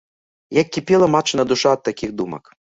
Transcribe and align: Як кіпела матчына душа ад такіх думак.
Як 0.61 0.71
кіпела 0.77 1.09
матчына 1.17 1.45
душа 1.53 1.75
ад 1.79 1.85
такіх 1.91 2.17
думак. 2.25 2.51